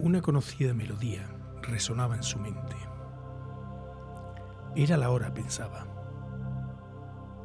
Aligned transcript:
Una 0.00 0.20
conocida 0.20 0.74
melodía 0.74 1.24
resonaba 1.62 2.16
en 2.16 2.24
su 2.24 2.40
mente. 2.40 2.76
Era 4.74 4.96
la 4.96 5.10
hora, 5.10 5.32
pensaba. 5.32 5.86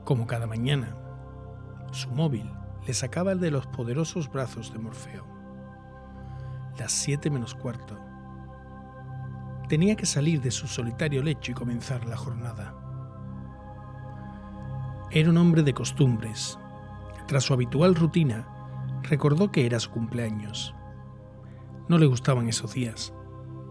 Como 0.03 0.25
cada 0.25 0.47
mañana, 0.47 0.95
su 1.91 2.09
móvil 2.09 2.51
le 2.87 2.93
sacaba 2.95 3.33
el 3.33 3.39
de 3.39 3.51
los 3.51 3.67
poderosos 3.67 4.31
brazos 4.31 4.73
de 4.73 4.79
Morfeo. 4.79 5.27
Las 6.79 6.91
siete 6.91 7.29
menos 7.29 7.53
cuarto. 7.53 7.95
Tenía 9.67 9.95
que 9.95 10.07
salir 10.07 10.41
de 10.41 10.49
su 10.49 10.67
solitario 10.67 11.21
lecho 11.21 11.51
y 11.51 11.55
comenzar 11.55 12.05
la 12.07 12.17
jornada. 12.17 12.73
Era 15.11 15.29
un 15.29 15.37
hombre 15.37 15.61
de 15.61 15.75
costumbres. 15.75 16.57
Tras 17.27 17.43
su 17.43 17.53
habitual 17.53 17.93
rutina, 17.93 18.47
recordó 19.03 19.51
que 19.51 19.67
era 19.67 19.79
su 19.79 19.91
cumpleaños. 19.91 20.73
No 21.89 21.97
le 21.97 22.05
gustaban 22.05 22.47
esos 22.47 22.75
días, 22.75 23.15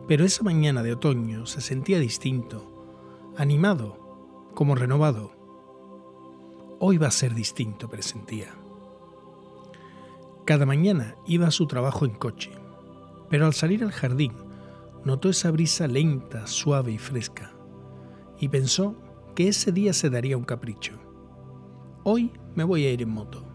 pero 0.08 0.24
esa 0.24 0.42
mañana 0.42 0.82
de 0.82 0.92
otoño 0.92 1.46
se 1.46 1.60
sentía 1.60 2.00
distinto, 2.00 3.32
animado, 3.36 4.50
como 4.54 4.74
renovado. 4.74 5.30
Hoy 6.80 6.98
va 6.98 7.06
a 7.06 7.12
ser 7.12 7.32
distinto, 7.32 7.88
presentía. 7.88 8.48
Cada 10.44 10.66
mañana 10.66 11.14
iba 11.26 11.46
a 11.46 11.52
su 11.52 11.68
trabajo 11.68 12.06
en 12.06 12.16
coche, 12.16 12.50
pero 13.30 13.46
al 13.46 13.54
salir 13.54 13.84
al 13.84 13.92
jardín 13.92 14.32
notó 15.04 15.28
esa 15.28 15.52
brisa 15.52 15.86
lenta, 15.86 16.48
suave 16.48 16.90
y 16.90 16.98
fresca, 16.98 17.52
y 18.40 18.48
pensó 18.48 18.96
que 19.36 19.46
ese 19.46 19.70
día 19.70 19.92
se 19.92 20.10
daría 20.10 20.36
un 20.36 20.44
capricho. 20.44 20.94
Hoy 22.02 22.32
me 22.56 22.64
voy 22.64 22.84
a 22.84 22.92
ir 22.92 23.00
en 23.00 23.10
moto. 23.10 23.47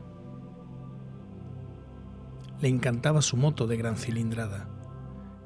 Le 2.62 2.70
encantaba 2.70 3.22
su 3.22 3.38
moto 3.38 3.68
de 3.68 3.78
gran 3.78 3.98
cilindrada. 3.98 4.68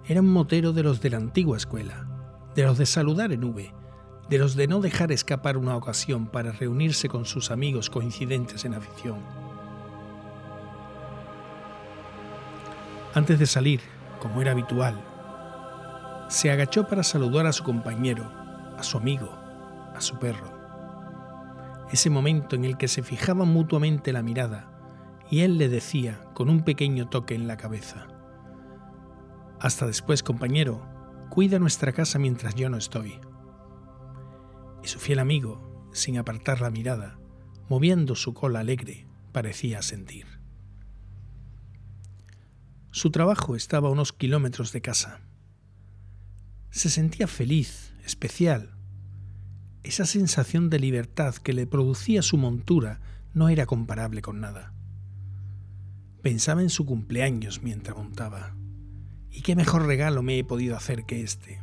Era 0.06 0.22
un 0.22 0.32
motero 0.32 0.74
de 0.74 0.84
los 0.84 1.02
de 1.02 1.10
la 1.10 1.18
antigua 1.18 1.58
escuela, 1.58 2.08
de 2.56 2.64
los 2.64 2.78
de 2.78 2.86
saludar 2.86 3.32
en 3.32 3.44
V, 3.44 3.74
de 4.30 4.38
los 4.38 4.56
de 4.56 4.68
no 4.68 4.82
dejar 4.82 5.12
escapar 5.12 5.58
una 5.58 5.76
ocasión 5.76 6.28
para 6.28 6.52
reunirse 6.52 7.10
con 7.10 7.26
sus 7.26 7.52
amigos 7.52 7.90
coincidentes 7.90 8.66
en 8.66 8.74
afición. 8.74 9.20
Antes 13.14 13.40
de 13.40 13.46
salir, 13.46 13.82
como 14.20 14.42
era 14.42 14.52
habitual, 14.52 15.02
se 16.30 16.52
agachó 16.52 16.88
para 16.88 17.04
saludar 17.04 17.46
a 17.46 17.54
su 17.54 17.64
compañero, 17.64 18.30
a 18.78 18.84
su 18.84 18.98
amigo, 18.98 19.30
a 19.96 20.02
su 20.02 20.20
perro. 20.20 20.56
Ese 21.92 22.10
momento 22.10 22.56
en 22.56 22.66
el 22.66 22.78
que 22.78 22.88
se 22.88 23.02
fijaban 23.02 23.48
mutuamente 23.48 24.12
la 24.12 24.22
mirada 24.22 24.70
y 25.30 25.42
él 25.42 25.58
le 25.58 25.70
decía 25.70 26.20
con 26.38 26.52
un 26.52 26.64
pequeño 26.64 27.10
toque 27.10 27.34
en 27.34 27.48
la 27.48 27.58
cabeza, 27.58 28.10
Hasta 29.60 29.88
después, 29.88 30.22
compañero, 30.22 30.88
cuida 31.32 31.58
nuestra 31.58 31.94
casa 31.94 32.20
mientras 32.20 32.54
yo 32.54 32.70
no 32.70 32.78
estoy. 32.78 33.20
Y 34.84 34.88
su 34.88 35.00
fiel 35.00 35.18
amigo, 35.18 35.90
sin 35.94 36.20
apartar 36.20 36.62
la 36.62 36.70
mirada, 36.70 37.18
moviendo 37.70 38.14
su 38.14 38.36
cola 38.36 38.60
alegre, 38.60 39.08
parecía 39.32 39.82
sentir. 39.82 40.28
Su 42.92 43.10
trabajo 43.10 43.56
estaba 43.56 43.90
a 43.90 43.92
unos 43.92 44.14
kilómetros 44.14 44.72
de 44.72 44.82
casa. 44.82 45.22
Se 46.70 46.92
sentía 46.92 47.26
feliz, 47.26 47.96
especial. 48.06 48.78
Esa 49.82 50.06
sensación 50.06 50.70
de 50.70 50.78
libertad 50.78 51.34
que 51.34 51.54
le 51.54 51.66
producía 51.66 52.22
su 52.22 52.38
montura 52.38 53.02
no 53.34 53.50
era 53.50 53.66
comparable 53.66 54.22
con 54.22 54.40
nada. 54.40 54.76
Pensaba 56.28 56.62
en 56.62 56.70
su 56.70 56.86
cumpleaños 56.86 57.64
mientras 57.64 57.96
montaba. 57.96 58.54
¿Y 59.32 59.44
qué 59.44 59.56
mejor 59.56 59.86
regalo 59.86 60.22
me 60.24 60.38
he 60.38 60.44
podido 60.44 60.76
hacer 60.76 61.06
que 61.06 61.22
este? 61.22 61.62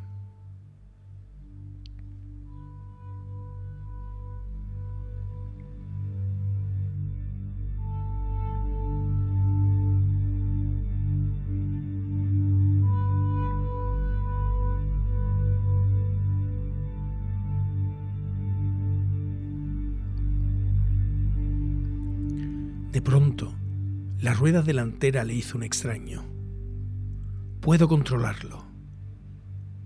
De 22.92 23.02
pronto, 23.02 23.52
la 24.24 24.33
rueda 24.33 24.62
delantera 24.62 25.23
le 25.23 25.35
hizo 25.35 25.58
un 25.58 25.64
extraño. 25.64 26.24
Puedo 27.61 27.89
controlarlo. 27.89 28.64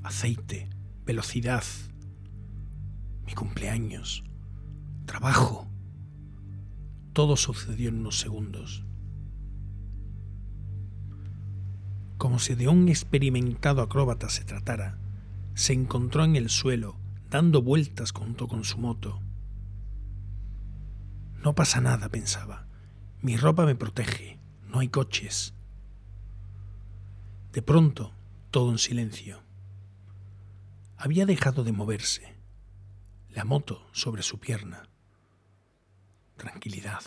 Aceite, 0.04 0.70
velocidad, 1.04 1.64
mi 3.26 3.34
cumpleaños, 3.34 4.22
trabajo. 5.06 5.66
Todo 7.14 7.36
sucedió 7.36 7.88
en 7.88 7.96
unos 7.96 8.20
segundos. 8.20 8.86
Como 12.16 12.38
si 12.38 12.54
de 12.54 12.68
un 12.68 12.88
experimentado 12.88 13.82
acróbata 13.82 14.28
se 14.28 14.44
tratara, 14.44 15.00
se 15.54 15.72
encontró 15.72 16.22
en 16.22 16.36
el 16.36 16.48
suelo, 16.48 16.94
dando 17.28 17.60
vueltas 17.60 18.12
junto 18.12 18.46
con 18.46 18.62
su 18.62 18.78
moto. 18.78 19.20
No 21.42 21.56
pasa 21.56 21.80
nada, 21.80 22.08
pensaba. 22.08 22.67
Mi 23.20 23.36
ropa 23.36 23.66
me 23.66 23.74
protege, 23.74 24.38
no 24.68 24.78
hay 24.78 24.88
coches. 24.88 25.54
De 27.52 27.62
pronto, 27.62 28.12
todo 28.52 28.70
en 28.70 28.78
silencio. 28.78 29.42
Había 30.96 31.26
dejado 31.26 31.64
de 31.64 31.72
moverse. 31.72 32.36
La 33.30 33.44
moto 33.44 33.86
sobre 33.92 34.22
su 34.22 34.38
pierna. 34.38 34.88
Tranquilidad. 36.36 37.02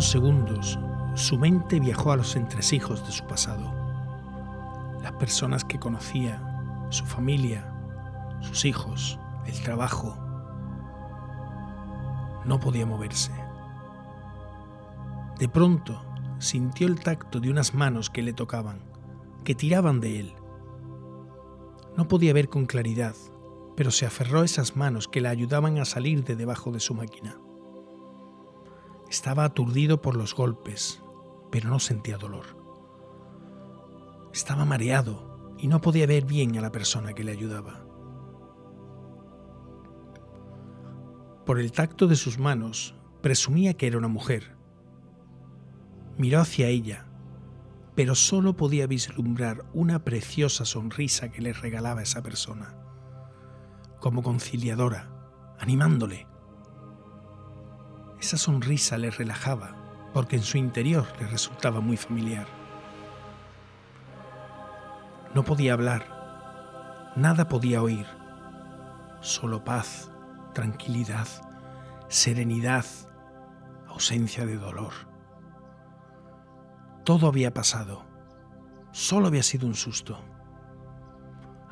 Segundos, 0.00 0.78
su 1.14 1.38
mente 1.38 1.80
viajó 1.80 2.12
a 2.12 2.16
los 2.16 2.36
entresijos 2.36 3.04
de 3.06 3.12
su 3.12 3.26
pasado. 3.26 3.72
Las 5.02 5.12
personas 5.12 5.64
que 5.64 5.78
conocía, 5.78 6.86
su 6.90 7.04
familia, 7.04 7.72
sus 8.40 8.64
hijos, 8.64 9.18
el 9.46 9.60
trabajo. 9.62 10.16
No 12.44 12.58
podía 12.58 12.86
moverse. 12.86 13.32
De 15.38 15.48
pronto 15.48 16.02
sintió 16.38 16.86
el 16.86 17.00
tacto 17.00 17.40
de 17.40 17.50
unas 17.50 17.74
manos 17.74 18.10
que 18.10 18.22
le 18.22 18.32
tocaban, 18.32 18.80
que 19.44 19.54
tiraban 19.54 20.00
de 20.00 20.20
él. 20.20 20.34
No 21.96 22.08
podía 22.08 22.32
ver 22.32 22.48
con 22.48 22.66
claridad, 22.66 23.14
pero 23.76 23.90
se 23.90 24.06
aferró 24.06 24.40
a 24.40 24.44
esas 24.44 24.76
manos 24.76 25.08
que 25.08 25.20
le 25.20 25.28
ayudaban 25.28 25.78
a 25.78 25.84
salir 25.84 26.24
de 26.24 26.36
debajo 26.36 26.70
de 26.70 26.80
su 26.80 26.94
máquina. 26.94 27.38
Estaba 29.10 29.44
aturdido 29.44 30.00
por 30.00 30.16
los 30.16 30.36
golpes, 30.36 31.02
pero 31.50 31.68
no 31.68 31.80
sentía 31.80 32.16
dolor. 32.16 32.56
Estaba 34.32 34.64
mareado 34.64 35.56
y 35.58 35.66
no 35.66 35.80
podía 35.80 36.06
ver 36.06 36.24
bien 36.24 36.56
a 36.56 36.60
la 36.60 36.70
persona 36.70 37.12
que 37.12 37.24
le 37.24 37.32
ayudaba. 37.32 37.84
Por 41.44 41.58
el 41.58 41.72
tacto 41.72 42.06
de 42.06 42.14
sus 42.14 42.38
manos, 42.38 42.94
presumía 43.20 43.74
que 43.74 43.88
era 43.88 43.98
una 43.98 44.06
mujer. 44.06 44.56
Miró 46.16 46.40
hacia 46.40 46.68
ella, 46.68 47.06
pero 47.96 48.14
solo 48.14 48.56
podía 48.56 48.86
vislumbrar 48.86 49.64
una 49.74 50.04
preciosa 50.04 50.64
sonrisa 50.64 51.32
que 51.32 51.42
le 51.42 51.52
regalaba 51.52 52.02
esa 52.02 52.22
persona, 52.22 52.76
como 53.98 54.22
conciliadora, 54.22 55.10
animándole 55.58 56.28
esa 58.20 58.36
sonrisa 58.36 58.98
le 58.98 59.10
relajaba 59.10 59.74
porque 60.12 60.36
en 60.36 60.42
su 60.42 60.58
interior 60.58 61.06
le 61.18 61.26
resultaba 61.26 61.80
muy 61.80 61.96
familiar. 61.96 62.46
No 65.34 65.44
podía 65.44 65.72
hablar, 65.72 67.12
nada 67.16 67.48
podía 67.48 67.82
oír, 67.82 68.06
solo 69.20 69.64
paz, 69.64 70.10
tranquilidad, 70.52 71.28
serenidad, 72.08 72.84
ausencia 73.86 74.44
de 74.44 74.56
dolor. 74.56 74.92
Todo 77.04 77.28
había 77.28 77.54
pasado, 77.54 78.04
solo 78.90 79.28
había 79.28 79.42
sido 79.42 79.66
un 79.66 79.74
susto. 79.74 80.18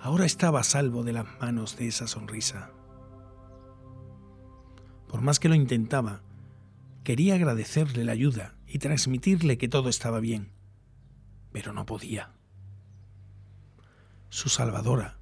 Ahora 0.00 0.24
estaba 0.24 0.60
a 0.60 0.64
salvo 0.64 1.02
de 1.02 1.12
las 1.12 1.26
manos 1.40 1.76
de 1.76 1.88
esa 1.88 2.06
sonrisa. 2.06 2.70
Por 5.08 5.20
más 5.20 5.40
que 5.40 5.48
lo 5.48 5.56
intentaba, 5.56 6.22
quería 7.08 7.37
agradecerle 7.37 8.05
la 8.05 8.12
ayuda 8.12 8.55
y 8.66 8.81
transmitirle 8.81 9.56
que 9.56 9.66
todo 9.66 9.88
estaba 9.88 10.20
bien, 10.20 10.52
pero 11.52 11.72
no 11.72 11.87
podía. 11.87 12.34
Su 14.28 14.50
salvadora 14.50 15.19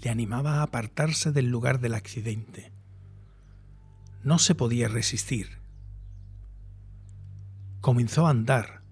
le 0.00 0.10
animaba 0.10 0.60
a 0.60 0.62
apartarse 0.62 1.32
del 1.32 1.46
lugar 1.48 1.80
del 1.80 1.94
accidente. 1.94 2.72
No 4.22 4.38
se 4.38 4.54
podía 4.54 4.86
resistir. 4.86 5.58
Comenzó 7.80 8.28
a 8.28 8.30
andar, 8.30 8.84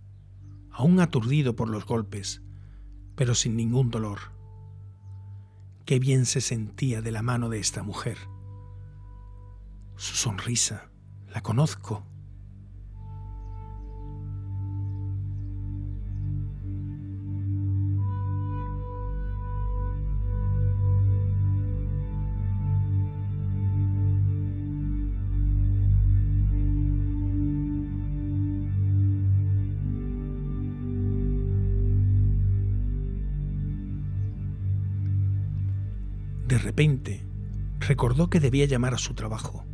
aún 0.73 0.99
aturdido 0.99 1.55
por 1.55 1.71
los 1.71 1.87
golpes, 1.87 2.43
pero 3.15 3.37
sin 3.37 3.55
ningún 3.55 3.93
dolor. 3.93 4.19
Qué 5.85 6.01
bien 6.01 6.27
se 6.27 6.41
sentía 6.41 7.03
de 7.03 7.13
la 7.13 7.23
mano 7.23 7.51
de 7.51 7.61
esta 7.61 7.85
mujer. 7.85 8.19
Su 9.95 10.17
sonrisa, 10.17 10.91
la 11.29 11.41
conozco. 11.41 12.05
De 36.47 36.59
repente, 36.59 37.27
recordó 37.81 38.31
que 38.31 38.39
debía 38.39 38.67
llamar 38.67 38.95
a 38.95 38.99
su 38.99 39.15
trabajo. 39.15 39.65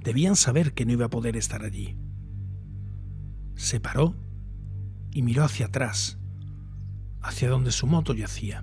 Debían 0.00 0.36
saber 0.36 0.74
que 0.74 0.84
no 0.84 0.92
iba 0.92 1.06
a 1.06 1.10
poder 1.10 1.36
estar 1.36 1.62
allí. 1.64 1.96
Se 3.54 3.80
paró 3.80 4.14
y 5.10 5.22
miró 5.22 5.44
hacia 5.44 5.66
atrás, 5.66 6.18
hacia 7.22 7.48
donde 7.48 7.72
su 7.72 7.86
moto 7.86 8.12
yacía. 8.12 8.62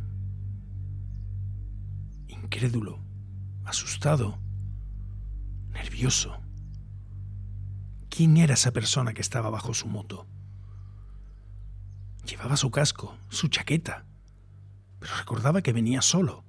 Incrédulo, 2.27 2.99
asustado, 3.63 4.37
nervioso. 5.73 6.39
¿Quién 8.09 8.37
era 8.37 8.53
esa 8.53 8.71
persona 8.71 9.13
que 9.13 9.21
estaba 9.21 9.49
bajo 9.49 9.73
su 9.73 9.87
moto? 9.87 10.27
Llevaba 12.27 12.57
su 12.57 12.69
casco, 12.69 13.17
su 13.29 13.47
chaqueta, 13.47 14.05
pero 14.99 15.15
recordaba 15.17 15.63
que 15.63 15.73
venía 15.73 16.03
solo. 16.03 16.44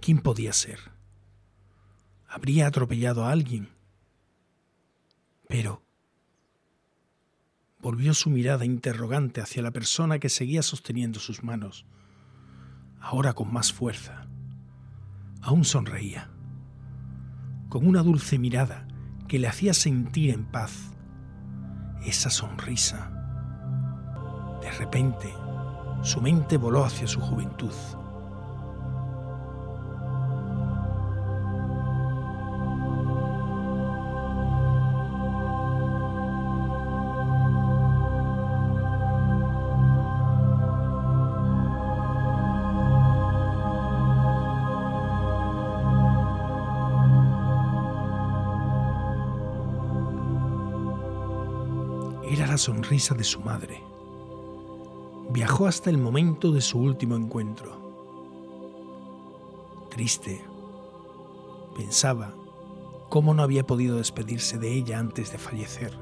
¿Quién 0.00 0.18
podía 0.18 0.52
ser? 0.52 0.78
¿Habría 2.28 2.66
atropellado 2.66 3.24
a 3.24 3.32
alguien? 3.32 3.70
Pero 5.48 5.82
volvió 7.80 8.14
su 8.14 8.30
mirada 8.30 8.64
interrogante 8.64 9.40
hacia 9.40 9.62
la 9.62 9.70
persona 9.70 10.18
que 10.18 10.28
seguía 10.28 10.62
sosteniendo 10.62 11.20
sus 11.20 11.42
manos, 11.42 11.86
ahora 13.00 13.32
con 13.32 13.52
más 13.52 13.72
fuerza. 13.72 14.26
Aún 15.40 15.64
sonreía, 15.64 16.30
con 17.68 17.86
una 17.86 18.02
dulce 18.02 18.38
mirada 18.38 18.88
que 19.28 19.38
le 19.38 19.48
hacía 19.48 19.74
sentir 19.74 20.30
en 20.30 20.44
paz. 20.44 20.92
Esa 22.04 22.30
sonrisa. 22.30 23.12
De 24.60 24.70
repente, 24.72 25.32
su 26.02 26.20
mente 26.20 26.56
voló 26.56 26.84
hacia 26.84 27.06
su 27.06 27.20
juventud 27.20 27.72
Era 52.28 52.48
la 52.48 52.58
sonrisa 52.58 53.14
de 53.14 53.22
su 53.22 53.40
madre. 53.40 53.80
Viajó 55.30 55.66
hasta 55.66 55.90
el 55.90 55.98
momento 55.98 56.50
de 56.50 56.60
su 56.60 56.78
último 56.78 57.14
encuentro. 57.14 57.76
Triste, 59.90 60.44
pensaba 61.76 62.34
cómo 63.08 63.32
no 63.32 63.44
había 63.44 63.64
podido 63.64 63.98
despedirse 63.98 64.58
de 64.58 64.72
ella 64.72 64.98
antes 64.98 65.30
de 65.30 65.38
fallecer. 65.38 65.96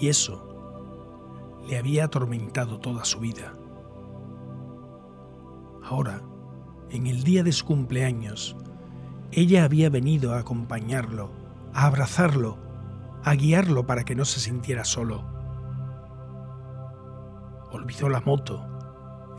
Y 0.00 0.08
eso 0.08 1.60
le 1.68 1.78
había 1.78 2.04
atormentado 2.04 2.78
toda 2.78 3.04
su 3.04 3.18
vida. 3.18 3.54
Ahora, 5.82 6.22
en 6.90 7.08
el 7.08 7.24
día 7.24 7.42
de 7.42 7.52
su 7.52 7.64
cumpleaños, 7.64 8.56
ella 9.32 9.64
había 9.64 9.90
venido 9.90 10.32
a 10.32 10.38
acompañarlo, 10.38 11.30
a 11.74 11.86
abrazarlo 11.86 12.56
a 13.24 13.34
guiarlo 13.34 13.86
para 13.86 14.04
que 14.04 14.14
no 14.14 14.24
se 14.24 14.40
sintiera 14.40 14.84
solo. 14.84 15.24
Olvidó 17.70 18.08
la 18.08 18.20
moto, 18.20 18.66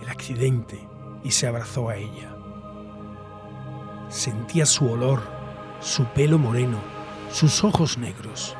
el 0.01 0.09
accidente 0.09 0.87
y 1.23 1.31
se 1.31 1.47
abrazó 1.47 1.89
a 1.89 1.95
ella. 1.95 2.35
Sentía 4.09 4.65
su 4.65 4.89
olor, 4.89 5.21
su 5.79 6.05
pelo 6.05 6.37
moreno, 6.37 6.77
sus 7.29 7.63
ojos 7.63 7.97
negros. 7.97 8.55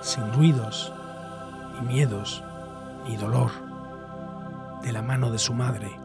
Sin 0.00 0.32
ruidos, 0.32 0.92
ni 1.74 1.94
miedos, 1.94 2.42
ni 3.06 3.16
dolor, 3.16 3.50
de 4.82 4.92
la 4.92 5.02
mano 5.02 5.30
de 5.30 5.38
su 5.38 5.54
madre, 5.54 5.98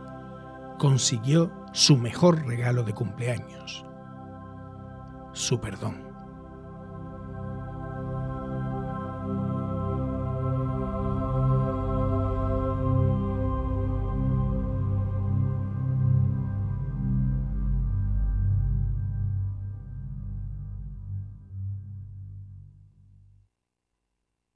consiguió 0.78 1.52
su 1.74 1.98
mejor 1.98 2.46
regalo 2.46 2.84
de 2.84 2.94
cumpleaños, 2.94 3.86
su 5.34 5.60
perdón. 5.60 6.07